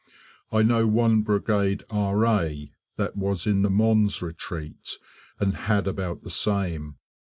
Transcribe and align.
I 0.51 0.63
know 0.63 0.87
one 0.87 1.21
brigade 1.21 1.83
R.A. 1.91 2.71
that 2.95 3.15
was 3.15 3.45
in 3.45 3.61
the 3.61 3.69
Mons 3.69 4.19
retreat 4.19 4.97
and 5.39 5.55
had 5.55 5.85
about 5.87 6.23
the 6.23 6.31
same. 6.31 6.95